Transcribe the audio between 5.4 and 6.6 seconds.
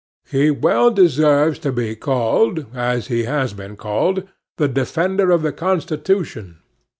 the Constitution.